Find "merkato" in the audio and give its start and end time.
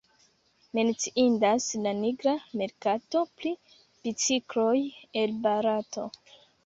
2.61-3.21